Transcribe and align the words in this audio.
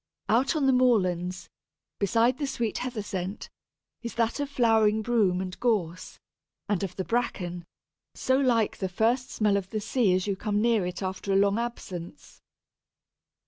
Out 0.27 0.55
on 0.55 0.65
the 0.65 0.73
moorlands, 0.73 1.47
besides 1.99 2.39
the 2.39 2.47
sweet 2.47 2.79
heather 2.79 3.03
scent, 3.03 3.51
is 4.01 4.15
that 4.15 4.39
of 4.39 4.49
flowering 4.49 5.03
Broom 5.03 5.39
and 5.39 5.59
Gorse 5.59 6.17
and 6.67 6.81
of 6.81 6.95
the 6.95 7.05
Bracken, 7.05 7.65
so 8.15 8.39
like 8.39 8.77
the 8.77 8.89
first 8.89 9.29
smell 9.29 9.57
of 9.57 9.69
the 9.69 9.79
sea 9.79 10.15
as 10.15 10.25
you 10.25 10.35
come 10.35 10.59
near 10.59 10.87
it 10.87 11.03
after 11.03 11.31
a 11.31 11.35
long 11.35 11.59
absence. 11.59 12.41